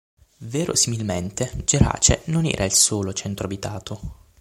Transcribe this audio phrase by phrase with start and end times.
[0.39, 4.29] Verosimilmente, Gerace non era il solo centro abitato.